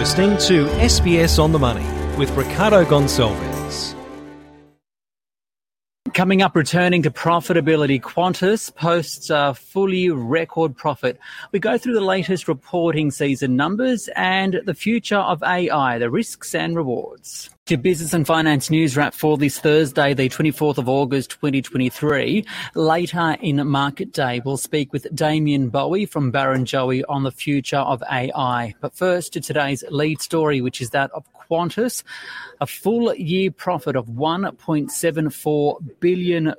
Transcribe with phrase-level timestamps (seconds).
[0.00, 1.84] listening to SBS on the Money
[2.16, 3.94] with Ricardo Gonçalves.
[6.14, 11.18] Coming up, returning to profitability, Qantas posts a fully record profit.
[11.52, 16.54] We go through the latest reporting season numbers and the future of AI, the risks
[16.54, 17.50] and rewards.
[17.70, 22.44] Your business and finance news wrap for this Thursday, the 24th of August 2023.
[22.74, 28.02] Later in Market Day, we'll speak with Damien Boey from Barrenjoey on the future of
[28.10, 28.74] AI.
[28.80, 32.02] But first to today's lead story, which is that of Qantas,
[32.60, 36.54] a full year profit of $1.74 billion.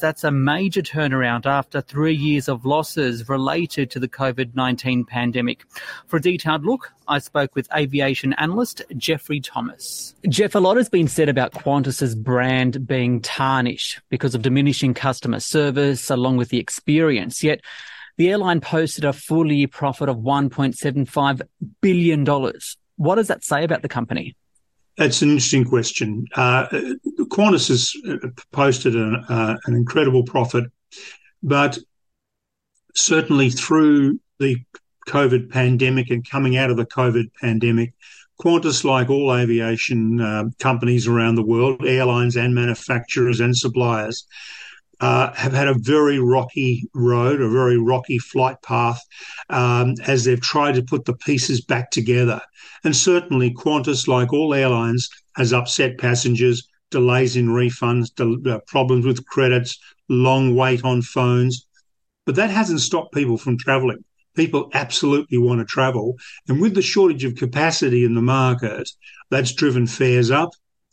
[0.00, 5.64] That's a major turnaround after three years of losses related to the COVID 19 pandemic.
[6.06, 10.14] For a detailed look, I spoke with aviation analyst Geoffrey Thomas.
[10.28, 15.40] Geoff, a lot has been said about Qantas's brand being tarnished because of diminishing customer
[15.40, 17.42] service along with the experience.
[17.42, 17.60] Yet
[18.16, 21.42] the airline posted a full year profit of $1.75
[21.80, 22.24] billion.
[22.96, 24.36] What does that say about the company?
[24.96, 26.26] That's an interesting question.
[26.34, 26.66] Uh,
[27.28, 27.94] Qantas has
[28.52, 30.64] posted an, uh, an incredible profit,
[31.42, 31.78] but
[32.94, 34.56] certainly through the
[35.06, 37.94] COVID pandemic and coming out of the COVID pandemic,
[38.40, 44.26] Qantas, like all aviation uh, companies around the world, airlines and manufacturers and suppliers,
[45.00, 49.00] uh, have had a very rocky road, a very rocky flight path
[49.50, 52.40] um, as they've tried to put the pieces back together.
[52.84, 59.26] And certainly, Qantas, like all airlines, has upset passengers, delays in refunds, uh, problems with
[59.26, 61.66] credits, long wait on phones.
[62.24, 64.04] But that hasn't stopped people from travelling
[64.36, 66.14] people absolutely want to travel.
[66.48, 68.88] And with the shortage of capacity in the market,
[69.30, 70.50] that's driven fares up.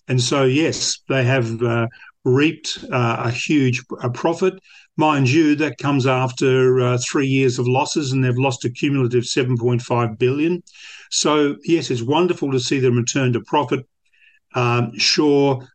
[0.07, 1.87] And so, yes, they have uh,
[2.25, 4.55] reaped uh, a huge a profit.
[4.95, 9.23] Mind you, that comes after uh, three years of losses, and they've lost a cumulative
[9.23, 10.61] 7.5 billion.
[11.09, 13.87] So, yes, it's wonderful to see them return to profit.
[14.55, 15.67] Um, sure,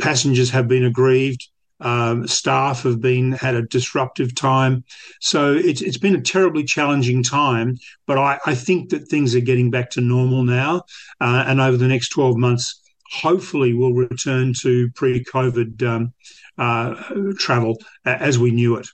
[0.00, 1.48] passengers have been aggrieved.
[1.80, 4.84] Um, staff have been had a disruptive time,
[5.20, 7.76] so it's it's been a terribly challenging time.
[8.06, 10.82] But I, I think that things are getting back to normal now,
[11.20, 12.80] uh, and over the next twelve months,
[13.12, 16.12] hopefully, we'll return to pre-COVID um,
[16.58, 16.94] uh,
[17.38, 18.88] travel as we knew it.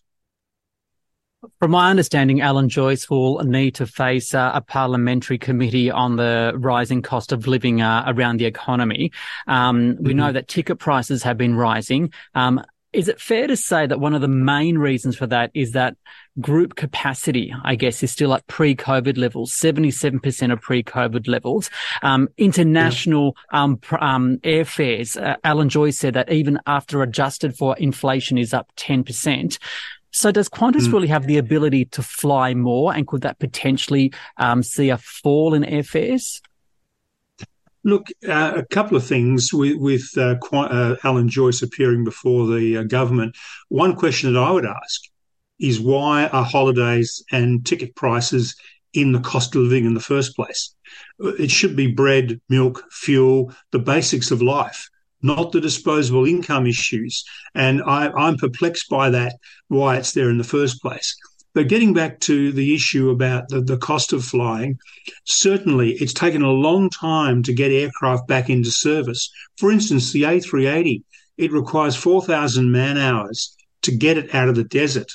[1.59, 6.53] From my understanding, Alan Joyce will need to face uh, a parliamentary committee on the
[6.57, 9.13] rising cost of living uh, around the economy.
[9.47, 10.19] Um, we mm-hmm.
[10.19, 12.13] know that ticket prices have been rising.
[12.35, 12.63] Um,
[12.95, 15.97] is it fair to say that one of the main reasons for that is that
[16.41, 21.71] group capacity, I guess, is still at pre-COVID levels, 77% of pre-COVID levels.
[22.03, 28.39] Um, international um, um, airfares, uh, Alan Joyce said that even after adjusted for inflation
[28.39, 29.59] is up 10%.
[30.11, 30.93] So does Qantas mm.
[30.93, 35.55] really have the ability to fly more and could that potentially um, see a fall
[35.55, 36.41] in airfares?
[37.85, 42.79] Look, uh, a couple of things with, with uh, uh, Alan Joyce appearing before the
[42.79, 43.37] uh, government.
[43.69, 45.03] One question that I would ask
[45.61, 48.57] is why are holidays and ticket prices
[48.95, 50.75] in the cost of living in the first place?
[51.19, 54.89] It should be bread, milk, fuel, the basics of life,
[55.21, 57.23] not the disposable income issues.
[57.55, 59.35] And I, I'm perplexed by that,
[59.69, 61.15] why it's there in the first place.
[61.55, 64.79] But getting back to the issue about the, the cost of flying,
[65.25, 69.31] certainly it's taken a long time to get aircraft back into service.
[69.57, 71.05] For instance, the A380,
[71.39, 75.13] it requires 4,000 man hours to get it out of the desert.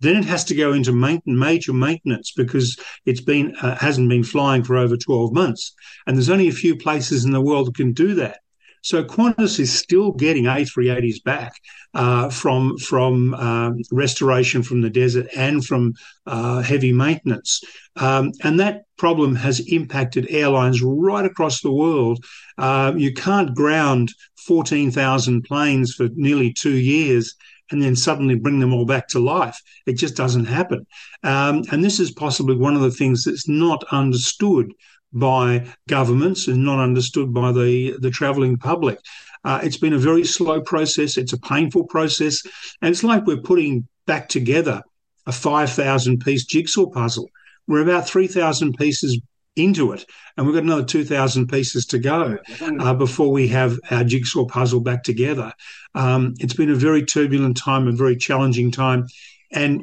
[0.00, 4.64] Then it has to go into major maintenance because it's been uh, hasn't been flying
[4.64, 5.74] for over 12 months,
[6.06, 8.38] and there's only a few places in the world that can do that.
[8.82, 11.52] So Qantas is still getting A380s back
[11.94, 15.94] uh, from from um, restoration from the desert and from
[16.26, 17.62] uh, heavy maintenance,
[17.96, 22.22] um, and that problem has impacted airlines right across the world.
[22.58, 24.12] Uh, you can't ground
[24.46, 27.34] 14,000 planes for nearly two years
[27.70, 29.58] and then suddenly bring them all back to life.
[29.86, 30.86] It just doesn't happen.
[31.22, 34.72] Um, and this is possibly one of the things that's not understood
[35.12, 38.98] by governments and not understood by the, the travelling public.
[39.44, 41.16] Uh, it's been a very slow process.
[41.16, 42.42] It's a painful process.
[42.82, 44.82] And it's like we're putting back together
[45.26, 47.28] a 5,000 piece jigsaw puzzle.
[47.66, 49.20] We're about 3,000 pieces
[49.56, 50.04] into it,
[50.36, 54.80] and we've got another 2,000 pieces to go uh, before we have our jigsaw puzzle
[54.80, 55.52] back together.
[55.94, 59.06] Um, it's been a very turbulent time, a very challenging time,
[59.52, 59.82] and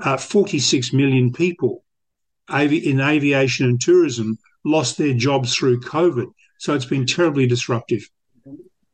[0.00, 1.84] uh, 46 million people
[2.50, 6.32] in aviation and tourism lost their jobs through COVID.
[6.58, 8.08] So it's been terribly disruptive.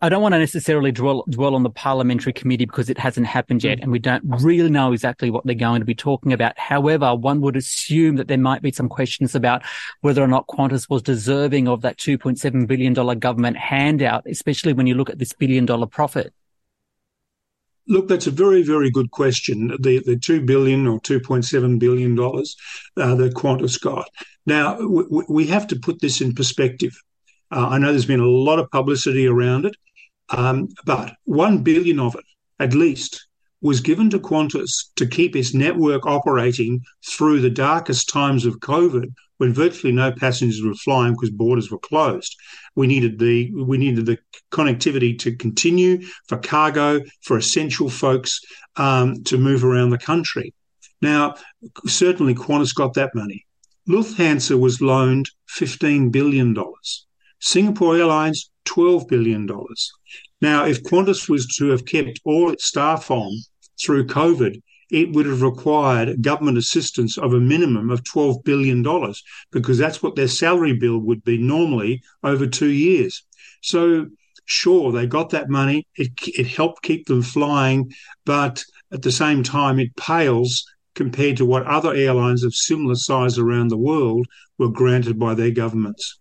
[0.00, 3.64] I don't want to necessarily dwell, dwell on the parliamentary committee because it hasn't happened
[3.64, 3.82] yet mm.
[3.82, 6.56] and we don't really know exactly what they're going to be talking about.
[6.56, 9.62] However, one would assume that there might be some questions about
[10.02, 14.94] whether or not Qantas was deserving of that $2.7 billion government handout, especially when you
[14.94, 16.32] look at this billion dollar profit.
[17.88, 19.68] Look, that's a very, very good question.
[19.80, 22.56] The the two billion or two point seven billion dollars
[22.96, 24.08] uh, that Qantas got.
[24.46, 26.94] Now we have to put this in perspective.
[27.50, 29.76] Uh, I know there's been a lot of publicity around it.
[30.30, 32.24] Um, but one billion of it,
[32.58, 33.26] at least,
[33.60, 39.12] was given to Qantas to keep its network operating through the darkest times of COVID,
[39.38, 42.36] when virtually no passengers were flying because borders were closed.
[42.76, 44.18] We needed the we needed the
[44.52, 48.40] connectivity to continue for cargo for essential folks
[48.76, 50.54] um, to move around the country.
[51.00, 51.36] Now,
[51.86, 53.46] certainly Qantas got that money.
[53.88, 56.54] Lufthansa was loaned $15 billion.
[57.40, 59.48] Singapore Airlines, $12 billion.
[60.40, 63.30] Now, if Qantas was to have kept all its staff on
[63.80, 68.82] through COVID, it would have required government assistance of a minimum of $12 billion
[69.50, 73.24] because that's what their salary bill would be normally over two years.
[73.62, 74.06] So,
[74.46, 75.86] sure, they got that money.
[75.96, 77.92] It, it helped keep them flying,
[78.24, 80.64] but at the same time, it pales
[80.94, 84.26] compared to what other airlines of similar size around the world
[84.56, 86.18] were granted by their governments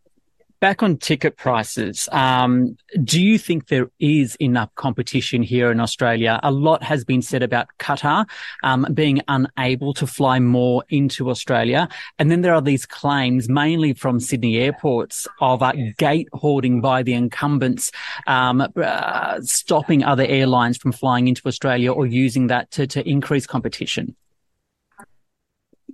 [0.59, 6.39] back on ticket prices, um, do you think there is enough competition here in Australia?
[6.43, 8.27] A lot has been said about Qatar
[8.63, 11.87] um, being unable to fly more into Australia.
[12.17, 17.03] And then there are these claims, mainly from Sydney airports, of uh, gate hoarding by
[17.03, 17.91] the incumbents,
[18.25, 23.45] um, uh, stopping other airlines from flying into Australia or using that to, to increase
[23.45, 24.15] competition.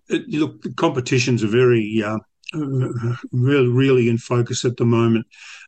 [0.09, 2.17] Uh, look, competition's a very uh,
[2.53, 5.25] really, really in focus at the moment.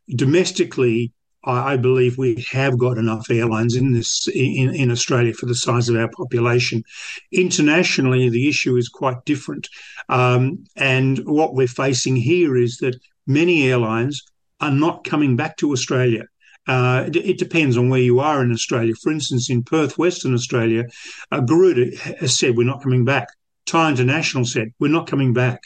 [0.10, 1.12] Domestically,
[1.46, 5.90] I believe we have got enough airlines in this in, in Australia for the size
[5.90, 6.84] of our population.
[7.32, 9.70] Internationally, the issue is quite different,
[10.10, 14.24] um, and what we're facing here is that many airlines
[14.60, 16.24] are not coming back to Australia.
[16.68, 18.96] Uh, it, depends on where you are in Australia.
[18.96, 20.86] For instance, in Perth, Western Australia,
[21.32, 23.28] uh, Garuda has said we're not coming back.
[23.68, 25.62] Thai International said we're not coming back.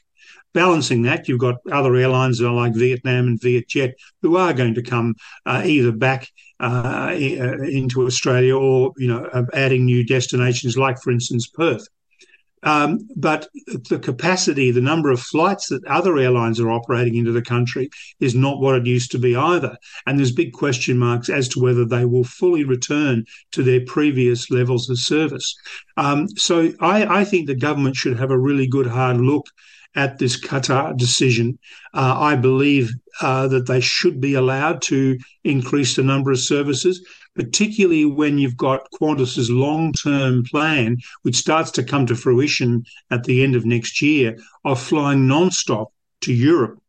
[0.53, 5.15] Balancing that, you've got other airlines like Vietnam and Vietjet who are going to come
[5.45, 6.27] uh, either back
[6.59, 11.87] uh, uh, into Australia or you know uh, adding new destinations like, for instance, Perth.
[12.63, 13.47] Um, but
[13.89, 18.35] the capacity, the number of flights that other airlines are operating into the country is
[18.35, 19.77] not what it used to be either.
[20.05, 24.51] And there's big question marks as to whether they will fully return to their previous
[24.51, 25.55] levels of service.
[25.95, 29.47] Um, so I, I think the government should have a really good hard look
[29.95, 31.57] at this Qatar decision.
[31.93, 32.91] Uh, I believe
[33.21, 37.05] uh, that they should be allowed to increase the number of services,
[37.35, 43.43] particularly when you've got Qantas's long-term plan, which starts to come to fruition at the
[43.43, 46.79] end of next year, of flying non-stop to Europe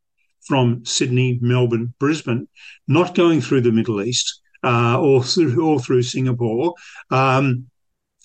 [0.42, 2.48] from Sydney, Melbourne, Brisbane,
[2.88, 6.74] not going through the Middle East uh, or through or through Singapore.
[7.10, 7.66] Um,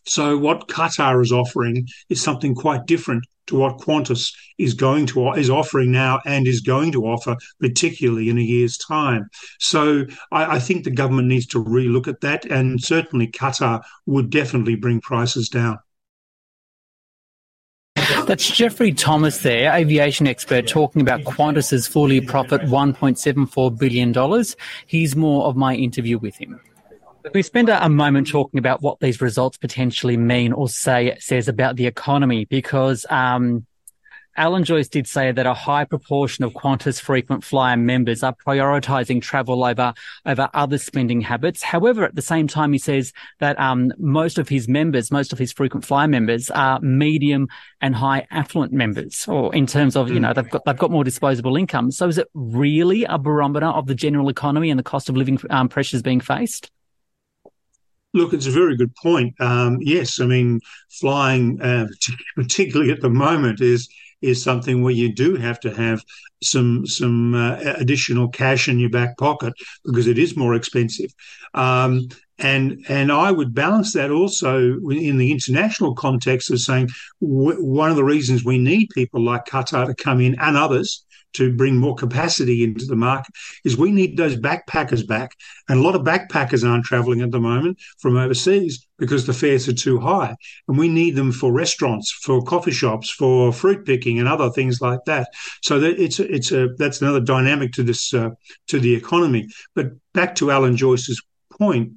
[0.05, 5.31] so what Qatar is offering is something quite different to what Qantas is going to
[5.33, 9.29] is offering now and is going to offer, particularly in a year's time.
[9.59, 14.29] So I, I think the government needs to relook at that, and certainly Qatar would
[14.29, 15.79] definitely bring prices down.
[18.25, 24.45] That's Geoffrey Thomas there, aviation expert, talking about Qantas's fully profit $1.74 billion.
[24.87, 26.59] He's more of my interview with him.
[27.33, 31.75] We spend a, moment talking about what these results potentially mean or say says about
[31.75, 33.65] the economy, because um,
[34.37, 39.21] Alan Joyce did say that a high proportion of Qantas frequent flyer members are prioritising
[39.21, 39.93] travel over
[40.25, 41.63] over other spending habits.
[41.63, 45.39] However, at the same time, he says that um, most of his members, most of
[45.39, 47.47] his frequent flyer members, are medium
[47.79, 51.05] and high affluent members, or in terms of you know they've got they've got more
[51.05, 51.91] disposable income.
[51.91, 55.39] So, is it really a barometer of the general economy and the cost of living
[55.49, 56.71] um, pressures being faced?
[58.15, 59.35] Look, it's a very good point.
[59.41, 61.87] Um, yes, I mean, flying, uh,
[62.35, 63.89] particularly at the moment, is
[64.21, 66.01] is something where you do have to have
[66.41, 69.53] some some uh, additional cash in your back pocket
[69.83, 71.13] because it is more expensive.
[71.53, 72.07] Um,
[72.39, 76.87] and and I would balance that also in the international context of saying
[77.21, 81.05] w- one of the reasons we need people like Qatar to come in and others
[81.35, 85.31] to bring more capacity into the market is we need those backpackers back.
[85.69, 89.67] And a lot of backpackers aren't traveling at the moment from overseas because the fares
[89.67, 90.35] are too high.
[90.67, 94.81] And we need them for restaurants, for coffee shops, for fruit picking and other things
[94.81, 95.29] like that.
[95.61, 98.31] So that it's a, it's a that's another dynamic to this uh,
[98.67, 99.47] to the economy.
[99.73, 101.21] But back to Alan Joyce's
[101.57, 101.93] point,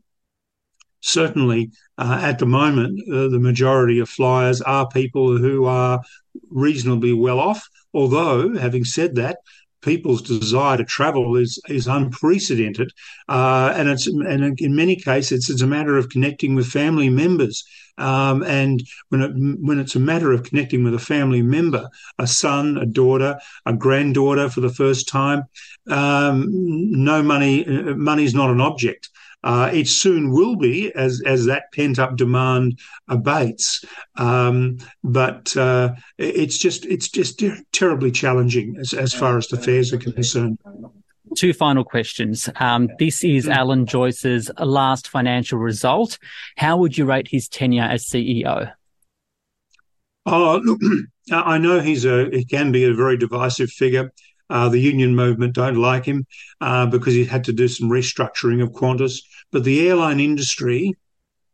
[1.01, 6.01] certainly uh, at the moment, uh, the majority of flyers are people who are
[6.51, 7.69] reasonably well off.
[7.95, 9.39] Although, having said that,
[9.83, 12.91] people's desire to travel is is unprecedented,
[13.29, 17.09] uh, and it's and in many cases it's it's a matter of connecting with family
[17.09, 17.65] members.
[17.97, 22.29] Um, and when it, when it's a matter of connecting with a family member, a
[22.29, 25.43] son, a daughter, a granddaughter for the first time,
[25.89, 29.11] um, no money uh, money is not an object.
[29.49, 32.79] Uh, it soon will be as as that pent up demand
[33.09, 33.83] abates.
[34.17, 39.91] Um, but uh, it's just it's just terribly challenging as, as far as the fares
[39.95, 40.59] are concerned.
[41.35, 42.51] Two final questions.
[42.57, 43.53] Um, this is hmm.
[43.53, 46.19] Alan Joyce's last financial result.
[46.59, 48.71] How would you rate his tenure as CEO?
[50.27, 50.79] Oh, look,
[51.33, 54.13] I know he's a he can be a very divisive figure.
[54.51, 56.27] Uh, the union movement don't like him
[56.61, 59.21] uh, because he had to do some restructuring of Qantas.
[59.51, 60.95] But the airline industry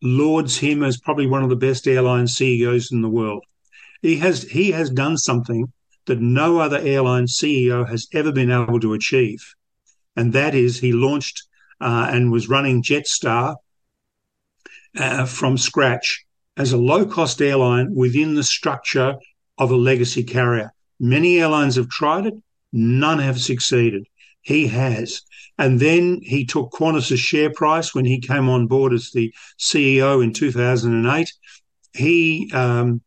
[0.03, 3.45] lauds him as probably one of the best airline CEOs in the world.
[4.03, 5.73] He has he has done something
[6.07, 9.55] that no other airline CEO has ever been able to achieve,
[10.15, 11.43] and that is he launched
[11.81, 13.57] uh, and was running Jetstar
[14.99, 16.25] uh, from scratch
[16.57, 19.17] as a low cost airline within the structure
[19.59, 20.73] of a legacy carrier.
[21.01, 22.35] Many airlines have tried it.
[22.73, 24.07] None have succeeded.
[24.43, 25.23] He has.
[25.59, 30.23] And then he took Qantas's share price when he came on board as the CEO
[30.23, 31.33] in 2008.
[31.93, 33.01] He um,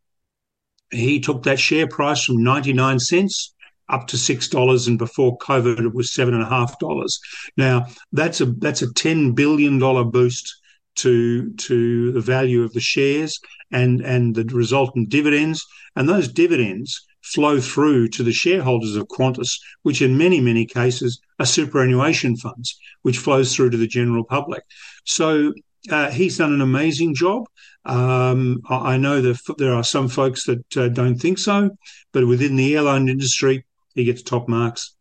[0.92, 3.54] he took that share price from 99 cents
[3.90, 7.20] up to six dollars, and before COVID it was seven and a half dollars.
[7.56, 10.54] Now that's a that's a ten billion dollar boost
[10.96, 13.40] to to the value of the shares
[13.72, 19.60] and and the resultant dividends, and those dividends flow through to the shareholders of Qantas,
[19.84, 24.64] which in many, many cases are superannuation funds, which flows through to the general public.
[25.06, 25.54] So
[25.90, 27.46] uh, he's done an amazing job.
[27.86, 31.70] Um, I know that there are some folks that uh, don't think so,
[32.12, 34.94] but within the airline industry, he gets top marks.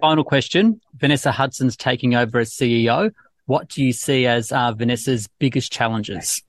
[0.00, 3.12] Final question Vanessa Hudson's taking over as CEO.
[3.46, 6.42] What do you see as uh, Vanessa's biggest challenges?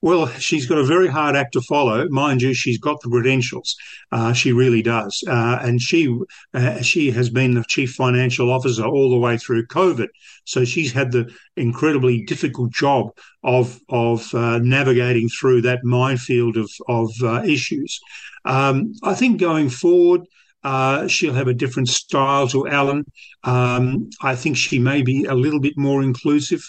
[0.00, 2.54] Well, she's got a very hard act to follow, mind you.
[2.54, 3.74] She's got the credentials,
[4.12, 6.16] uh, she really does, uh, and she
[6.54, 10.06] uh, she has been the chief financial officer all the way through COVID.
[10.44, 13.10] So she's had the incredibly difficult job
[13.42, 17.98] of of uh, navigating through that minefield of of uh, issues.
[18.44, 20.22] Um, I think going forward.
[20.64, 23.04] Uh, she'll have a different style to Alan.
[23.44, 26.62] Um, I think she may be a little bit more inclusive.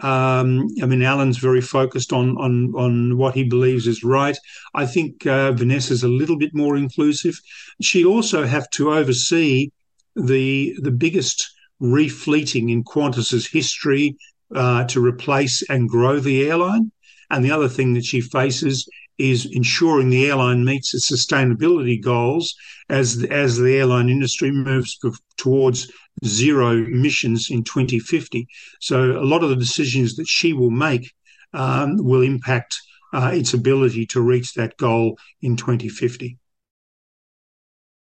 [0.00, 4.36] Um, I mean, Alan's very focused on on on what he believes is right.
[4.74, 7.40] I think uh, Vanessa's a little bit more inclusive.
[7.80, 9.70] She also have to oversee
[10.16, 11.48] the the biggest
[11.80, 14.16] refleeting in Qantas's history
[14.54, 16.90] uh, to replace and grow the airline.
[17.30, 22.54] And the other thing that she faces is ensuring the airline meets its sustainability goals
[22.88, 24.98] as as the airline industry moves
[25.36, 25.90] towards
[26.24, 28.46] zero emissions in 2050.
[28.80, 31.12] So a lot of the decisions that she will make
[31.52, 32.80] um, will impact
[33.12, 36.38] uh, its ability to reach that goal in 2050.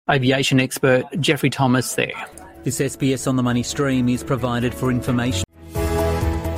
[0.10, 2.26] Aviation expert Geoffrey Thomas there.
[2.64, 5.44] This SBS on the Money stream is provided for information.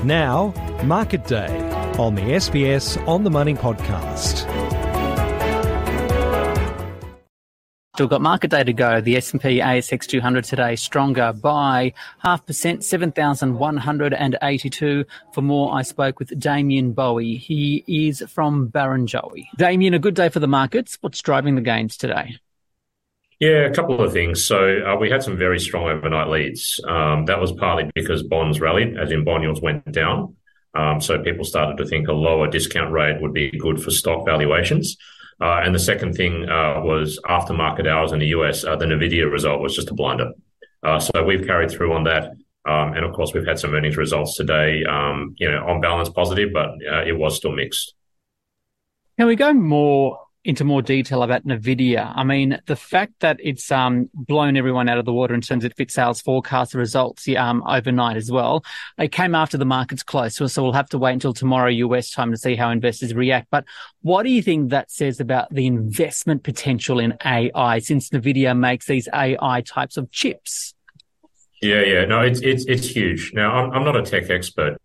[0.04, 0.54] Now,
[0.84, 4.46] Market Day on the SBS On the Money podcast.
[7.96, 9.02] Still got market day to go.
[9.02, 15.06] The S&P ASX 200 today stronger by half percent, 7,182.
[15.34, 17.38] For more, I spoke with Damien Boey.
[17.38, 19.48] He is from Barrenjoey.
[19.58, 20.98] Damien, a good day for the markets.
[21.02, 22.38] What's driving the gains today?
[23.40, 24.46] Yeah, a couple of things.
[24.46, 26.80] So uh, we had some very strong overnight leads.
[26.88, 30.38] Um, that was partly because bonds rallied, as in bond yields went down.
[30.80, 34.26] Um, so people started to think a lower discount rate would be good for stock
[34.26, 34.96] valuations.
[35.42, 38.86] Uh, and the second thing uh, was after market hours in the US, uh, the
[38.86, 40.32] Nvidia result was just a blinder.
[40.82, 42.32] Uh, so we've carried through on that.
[42.66, 46.10] Um, and of course, we've had some earnings results today, um, you know, on balance
[46.10, 47.94] positive, but uh, it was still mixed.
[49.18, 52.14] Can we go more into more detail about Nvidia.
[52.16, 55.66] I mean, the fact that it's um, blown everyone out of the water in terms
[55.66, 58.64] of its sales forecast results um, overnight as well.
[58.98, 62.12] It came after the markets closed, so, so we'll have to wait until tomorrow US
[62.12, 63.48] time to see how investors react.
[63.52, 63.66] But
[64.02, 68.86] what do you think that says about the investment potential in AI since Nvidia makes
[68.86, 70.74] these AI types of chips?
[71.62, 73.34] Yeah, yeah, no, it's it's it's huge.
[73.34, 74.78] Now, I'm I'm not a tech expert,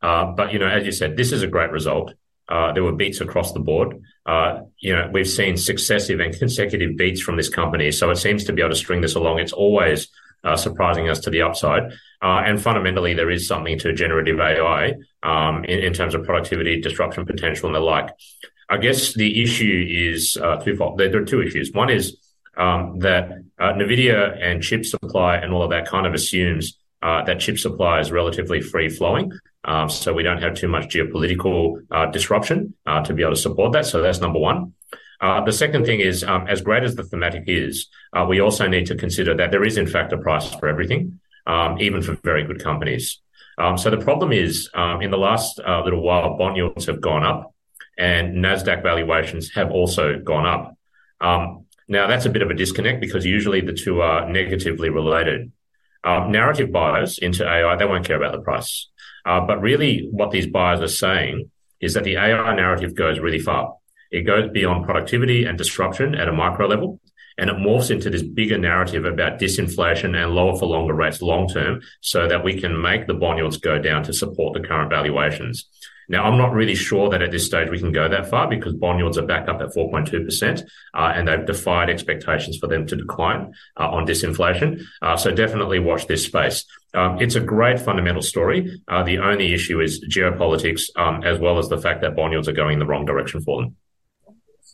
[0.00, 2.14] uh, but you know, as you said, this is a great result.
[2.50, 4.02] Uh, there were beats across the board.
[4.26, 8.44] Uh, you know, we've seen successive and consecutive beats from this company, so it seems
[8.44, 9.38] to be able to string this along.
[9.38, 10.08] It's always
[10.42, 11.92] uh, surprising us to the upside.
[12.22, 16.80] Uh, and fundamentally, there is something to generative AI um, in, in, terms of productivity,
[16.80, 18.10] disruption potential, and the like.
[18.68, 20.98] I guess the issue is uh, twofold.
[20.98, 21.72] There, there, are two issues.
[21.72, 22.16] One is
[22.56, 27.24] um, that uh, NVIDIA and chip supply and all of that kind of assumes uh,
[27.24, 29.32] that chip supply is relatively free flowing.
[29.64, 33.40] Um, so we don't have too much geopolitical uh, disruption uh, to be able to
[33.40, 33.86] support that.
[33.86, 34.74] So that's number one.
[35.20, 38.66] Uh, the second thing is, um, as great as the thematic is, uh, we also
[38.66, 42.14] need to consider that there is, in fact, a price for everything, um, even for
[42.24, 43.20] very good companies.
[43.58, 47.02] Um, so the problem is, um, in the last uh, little while, bond yields have
[47.02, 47.54] gone up,
[47.98, 50.78] and Nasdaq valuations have also gone up.
[51.20, 55.52] Um, now that's a bit of a disconnect because usually the two are negatively related.
[56.02, 58.88] Um, narrative buyers into AI, they won't care about the price.
[59.26, 63.38] Uh, but really, what these buyers are saying is that the AI narrative goes really
[63.38, 63.74] far.
[64.10, 67.00] It goes beyond productivity and disruption at a micro level,
[67.38, 71.48] and it morphs into this bigger narrative about disinflation and lower for longer rates long
[71.48, 74.90] term so that we can make the bond yields go down to support the current
[74.90, 75.68] valuations.
[76.10, 78.74] Now, I'm not really sure that at this stage we can go that far because
[78.74, 80.62] bond yields are back up at 4.2%,
[80.92, 84.82] uh, and they've defied expectations for them to decline uh, on disinflation.
[85.00, 86.64] Uh, so definitely watch this space.
[86.94, 88.82] Um, it's a great fundamental story.
[88.88, 92.48] Uh, the only issue is geopolitics, um, as well as the fact that bond yields
[92.48, 93.76] are going in the wrong direction for them.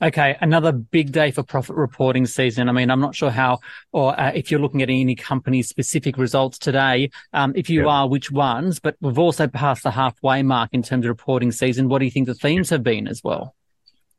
[0.03, 2.69] Okay, another big day for profit reporting season.
[2.69, 3.61] I mean, I'm not sure how,
[3.93, 7.11] or uh, if you're looking at any company specific results today.
[7.33, 8.79] Um, if you are, which ones?
[8.79, 11.88] But we've also passed the halfway mark in terms of reporting season.
[11.88, 13.55] What do you think the themes have been as well?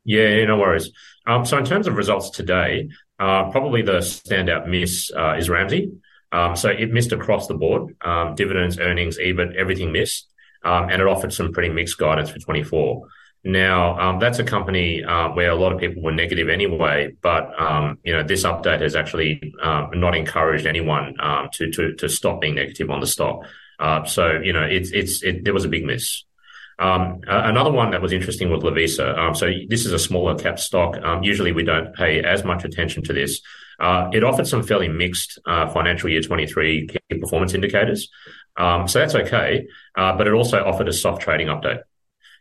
[0.04, 0.90] Yeah, no worries.
[1.28, 5.92] Um, so in terms of results today, uh, probably the standout miss uh, is Ramsay.
[6.32, 10.28] Um, so it missed across the board, um, dividends, earnings, EBIT, everything missed,
[10.64, 13.08] um, and it offered some pretty mixed guidance for 24.
[13.48, 17.58] Now, um, that's a company uh, where a lot of people were negative anyway, but
[17.58, 22.10] um, you know this update has actually uh, not encouraged anyone um, to, to to
[22.10, 23.46] stop being negative on the stock.
[23.80, 26.26] Uh, so you know it's it's it, there was a big miss.
[26.78, 29.18] Um, another one that was interesting was Lovisa.
[29.18, 31.02] Um, so this is a smaller cap stock.
[31.02, 33.40] Um, usually we don't pay as much attention to this.
[33.80, 38.10] Uh, it offered some fairly mixed uh, financial year 23 key performance indicators.
[38.58, 39.68] so that's okay.
[39.96, 41.80] Uh, but it also offered a soft trading update.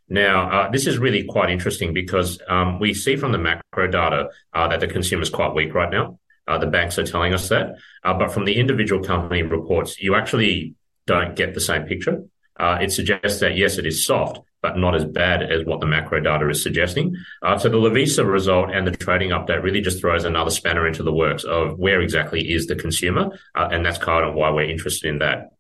[0.09, 4.29] Now, uh, this is really quite interesting because um, we see from the macro data
[4.53, 6.19] uh, that the consumer is quite weak right now.
[6.47, 7.77] Uh, the banks are telling us that.
[8.05, 10.75] Uh, but from the individual company reports, you actually
[11.07, 12.25] don't get the same picture.
[12.59, 15.87] Uh, it suggests that, yes, it is soft, but not as bad as what the
[15.87, 17.15] macro data is suggesting.
[17.43, 21.03] Uh, so the Lovisa result and the trading update really just throws another spanner into
[21.03, 23.29] the works of where exactly is the consumer.
[23.55, 25.51] and that's kind of why we're interested in that.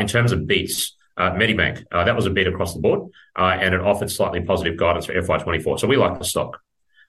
[0.00, 3.56] in terms of beats, uh, Medibank, uh, that was a beat across the board, uh,
[3.60, 5.80] and it offered slightly positive guidance for FY24.
[5.80, 6.60] So we like the stock.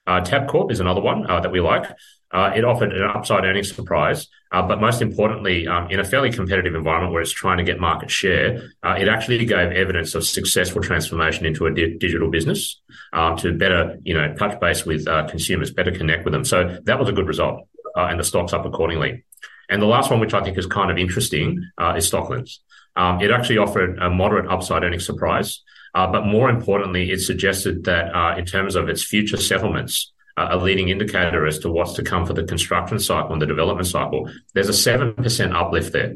[0.05, 1.89] Uh, Tabcorp is another one that we like.
[2.33, 7.13] It offered an upside earnings surprise, but most importantly, um, in a fairly competitive environment
[7.13, 11.67] where it's trying to get market share, it actually gave evidence of successful transformation into
[11.67, 12.81] a di- digital business
[13.13, 16.43] um, to better, you know, touch base with consumers, better connect with them.
[16.43, 19.23] So that was a good result, and the stock's up accordingly.
[19.69, 21.63] And the last one, which I think is kind of interesting,
[21.95, 22.59] is Stocklands.
[22.95, 25.61] Um, it actually offered a moderate upside earnings surprise.
[25.95, 30.47] Uh, but more importantly, it suggested that uh, in terms of its future settlements, uh,
[30.51, 33.87] a leading indicator as to what's to come for the construction cycle and the development
[33.87, 36.15] cycle, there's a 7% uplift there.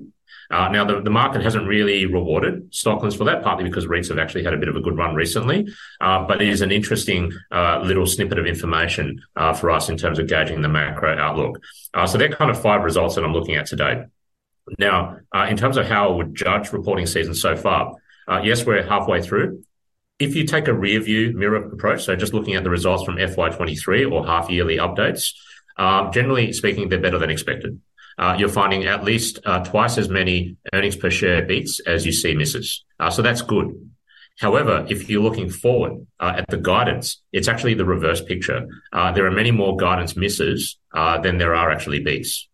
[0.50, 4.18] Uh, now, the, the, market hasn't really rewarded Stocklands for that, partly because REITs have
[4.18, 5.68] actually had a bit of a good run recently.
[6.00, 9.98] Uh, but it is an interesting uh, little snippet of information uh, for us in
[9.98, 11.62] terms of gauging the macro outlook.
[11.94, 14.06] Uh, so they're kind of five results that I'm looking at today.
[14.80, 17.96] Now, uh, in terms of how I would judge reporting season so far,
[18.28, 19.64] uh, yes, we're halfway through.
[20.20, 23.16] If you take a rear view mirror approach, so just looking at the results from
[23.16, 25.34] FY23 or half yearly updates,
[25.78, 27.80] um, generally speaking, they're better than expected.
[28.18, 32.12] Uh, you're finding at least uh, twice as many earnings per share beats as you
[32.12, 32.84] see misses.
[33.00, 33.92] Uh, so that's good.
[34.40, 38.68] However, if you're looking forward uh, at the guidance, it's actually the reverse picture.
[38.94, 42.47] Uh, there are many more guidance misses uh, than there are actually beats.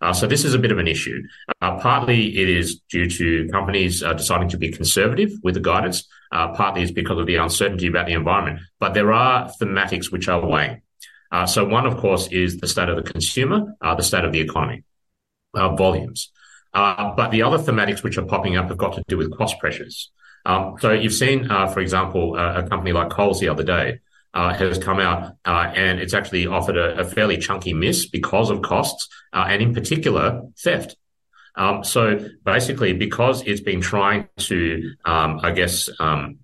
[0.00, 1.22] Uh, so this is a bit of an issue.
[1.60, 6.08] Uh, partly it is due to companies uh, deciding to be conservative with the guidance.
[6.32, 8.60] Uh, partly it's because of the uncertainty about the environment.
[8.78, 10.82] But there are thematics which are weighing.
[11.30, 14.32] Uh, so one, of course, is the state of the consumer, uh, the state of
[14.32, 14.82] the economy,
[15.54, 16.32] volumes.
[16.72, 20.10] but the other thematics which are popping up have got to do with cost pressures.
[20.44, 24.00] Um, so you've seen, for example, a company like Coles the other day
[24.34, 28.50] uh, has come out uh, and it's actually offered a, a, fairly chunky miss because
[28.50, 30.96] of costs uh, and in particular theft.
[31.56, 36.38] Um, so basically, because it's been trying to, um, I guess, um,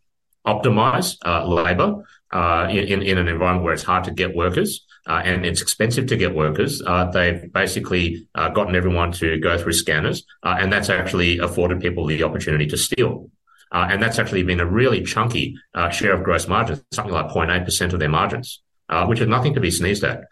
[0.45, 5.23] optimize uh, labor uh, in, in an environment where it's hard to get workers uh,
[5.25, 6.83] and it's expensive to get workers.
[7.13, 12.67] They've basically gotten everyone to go through scanners, and that's actually afforded people the opportunity
[12.67, 13.31] to steal.
[13.73, 15.57] And that's actually been a really chunky
[15.91, 18.63] share of gross margins, something like 0.8% of their margins,
[19.07, 20.25] which is nothing to be sneezed at.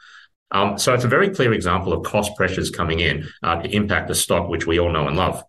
[0.50, 4.14] Um, so it's a very clear example of cost pressures coming in to impact the
[4.14, 5.44] stock, which we all know and love.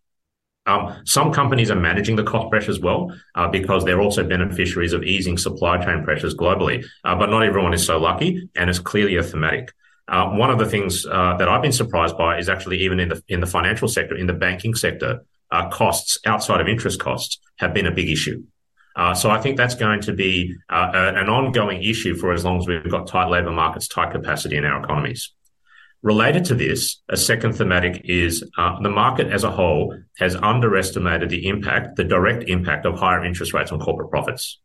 [0.68, 5.04] Um, some companies are managing the cost pressures well uh, because they're also beneficiaries of
[5.04, 6.84] easing supply chain pressures globally.
[7.04, 9.74] Uh, but not everyone is so lucky, and it's clearly a thematic.
[10.08, 13.10] Uh, one of the things uh, that I've been surprised by is actually even in
[13.10, 15.22] the in the financial sector, in the banking sector,
[15.56, 18.44] uh, costs outside of interest costs have been a big issue.
[18.96, 22.68] Uh, so I think that's going to be an ongoing issue for as long as
[22.68, 25.32] we've got tight labour markets, tight capacity in our economies.
[26.02, 31.30] Related to this, a second thematic is uh, the market as a whole has underestimated
[31.30, 34.60] the impact, the direct impact of higher interest rates on corporate profits.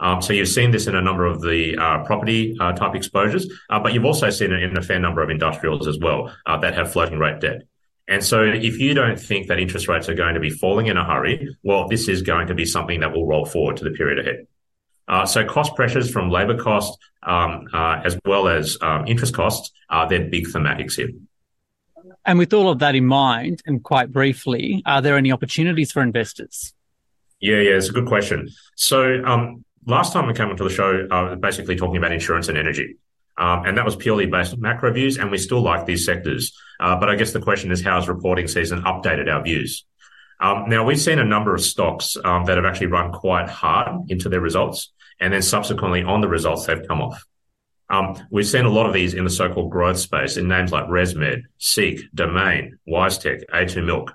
[0.00, 3.46] Um, so you've seen this in a number of the uh, property uh, type exposures,
[3.70, 6.58] uh, but you've also seen it in a fair number of industrials as well uh,
[6.58, 7.62] that have floating rate debt.
[8.08, 10.96] And so if you don't think that interest rates are going to be falling in
[10.96, 13.90] a hurry, well, this is going to be something that will roll forward to the
[13.90, 14.46] period ahead.
[15.08, 19.70] Uh, so cost pressures from labour costs um, uh, as well as um, interest costs
[19.88, 21.10] are their big thematics here.
[22.24, 26.02] And with all of that in mind, and quite briefly, are there any opportunities for
[26.02, 26.72] investors?
[27.40, 28.48] Yeah, yeah, it's a good question.
[28.76, 32.12] So um, last time we came onto the show, I uh, was basically talking about
[32.12, 32.96] insurance and energy.
[33.38, 36.56] Um, and that was purely based on macro views, and we still like these sectors.
[36.78, 39.84] Uh, but I guess the question is, how has reporting season updated our views?
[40.40, 44.10] Um, now, we've seen a number of stocks um, that have actually run quite hard
[44.10, 47.24] into their results, and then subsequently on the results, they've come off.
[47.88, 50.86] Um, we've seen a lot of these in the so-called growth space in names like
[50.86, 54.14] ResMed, Seek, Domain, WiseTech, A2 Milk.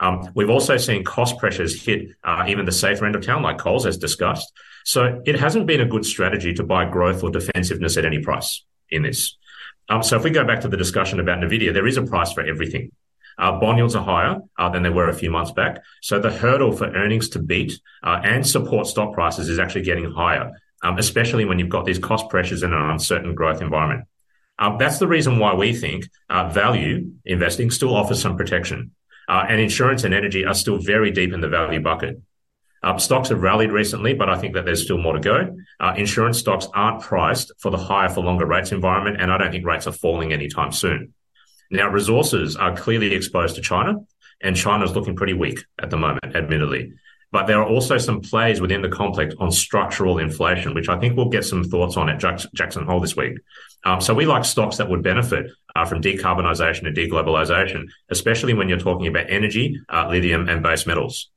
[0.00, 3.58] Um, we've also seen cost pressures hit uh, even the safer end of town, like
[3.58, 4.50] Coles, as discussed.
[4.90, 8.64] So it hasn't been a good strategy to buy growth or defensiveness at any price
[8.90, 9.36] in this.
[9.88, 12.32] Um, so if we go back to the discussion about Nvidia, there is a price
[12.32, 12.90] for everything.
[13.38, 15.80] Uh, bond yields are higher uh, than they were a few months back.
[16.02, 20.10] So the hurdle for earnings to beat uh, and support stock prices is actually getting
[20.10, 20.50] higher,
[20.82, 24.08] um, especially when you've got these cost pressures in an uncertain growth environment.
[24.58, 28.90] Um, that's the reason why we think uh, value investing still offers some protection.
[29.28, 32.20] Uh, and insurance and energy are still very deep in the value bucket.
[32.82, 35.56] Uh, stocks have rallied recently, but I think that there's still more to go.
[35.78, 39.50] Uh, insurance stocks aren't priced for the higher for longer rates environment, and I don't
[39.50, 41.12] think rates are falling anytime soon.
[41.70, 43.96] Now, resources are clearly exposed to China,
[44.42, 46.94] and China's looking pretty weak at the moment, admittedly.
[47.32, 51.16] But there are also some plays within the complex on structural inflation, which I think
[51.16, 53.38] we'll get some thoughts on at Jackson Hole this week.
[53.84, 58.68] Um, so we like stocks that would benefit uh, from decarbonisation and deglobalisation, especially when
[58.68, 61.30] you're talking about energy, uh, lithium, and base metals.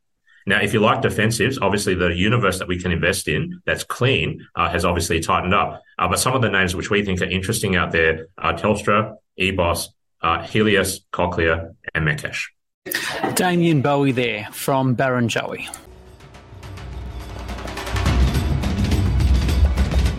[0.46, 4.46] Now, if you like defensives, obviously the universe that we can invest in that's clean
[4.56, 5.82] uh, has obviously tightened up.
[5.98, 9.16] Uh, but some of the names which we think are interesting out there are Telstra,
[9.40, 9.88] EBOS,
[10.22, 12.46] uh, Healius, Cochlear, and Metcash.
[13.36, 15.74] Damien Boey there from Barrenjoey.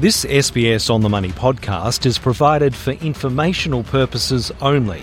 [0.01, 5.03] This SBS On the Money podcast is provided for informational purposes only.